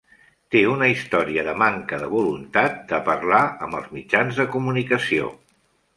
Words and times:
Té 0.53 0.61
una 0.69 0.87
història 0.93 1.43
de 1.49 1.53
manca 1.63 1.99
de 2.03 2.09
voluntat 2.15 2.81
de 2.93 3.03
parlar 3.11 3.43
amb 3.67 3.79
els 3.81 3.93
mitjans 3.99 4.41
de 4.41 4.51
comunicació. 4.57 5.29